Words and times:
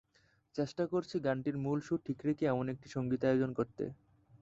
চেষ্টা 0.55 0.83
করছি 0.91 1.15
গানটির 1.19 1.57
মূল 1.57 1.79
সুর 1.81 1.99
ঠিক 2.05 2.19
রেখে 2.27 2.43
এমন 2.45 2.65
একটি 2.69 2.87
সংগীতায়োজন 2.89 3.51
করতে। 3.53 3.83